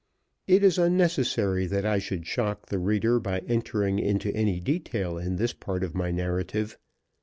It 0.47 0.63
is 0.63 0.79
unnecessary 0.79 1.67
that 1.67 1.85
I 1.85 1.99
should 1.99 2.25
shock 2.25 2.65
the 2.65 2.79
reader 2.79 3.19
by 3.19 3.41
entering 3.47 3.99
into 3.99 4.33
any 4.35 4.59
detail 4.59 5.19
in 5.19 5.35
this 5.35 5.53
part 5.53 5.83
of 5.83 5.93
my 5.93 6.09
narrative. 6.09 6.75